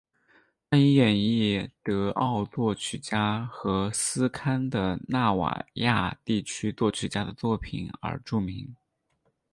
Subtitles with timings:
[0.67, 8.75] 他以演绎德奥作曲家和斯堪的纳维亚地区作曲家的作品而著名。